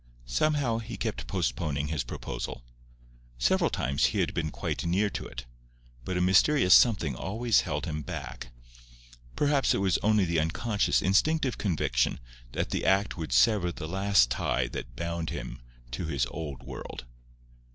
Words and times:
Somehow, 0.25 0.79
he 0.79 0.97
kept 0.97 1.27
postponing 1.27 1.89
his 1.89 2.03
proposal. 2.03 2.63
Several 3.37 3.69
times 3.69 4.05
he 4.05 4.19
had 4.19 4.33
been 4.33 4.49
quite 4.49 4.83
near 4.83 5.11
to 5.11 5.27
it; 5.27 5.45
but 6.03 6.17
a 6.17 6.21
mysterious 6.21 6.73
something 6.73 7.13
always 7.15 7.61
held 7.61 7.85
him 7.85 8.01
back. 8.01 8.47
Perhaps 9.35 9.75
it 9.75 9.77
was 9.77 9.99
only 9.99 10.25
the 10.25 10.39
unconscious, 10.39 11.03
instinctive 11.03 11.59
conviction 11.59 12.19
that 12.53 12.71
the 12.71 12.83
act 12.83 13.15
would 13.15 13.31
sever 13.31 13.71
the 13.71 13.87
last 13.87 14.31
tie 14.31 14.65
that 14.69 14.95
bound 14.95 15.29
him 15.29 15.61
to 15.91 16.05
his 16.07 16.25
old 16.31 16.63
world. 16.63 17.05